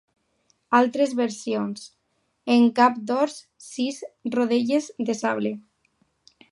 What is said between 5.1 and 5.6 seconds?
de sable.